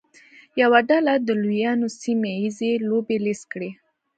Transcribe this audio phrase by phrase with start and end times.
[0.61, 3.71] یوه ډله د لویانو سیمه ییزې لوبې لیست کړي.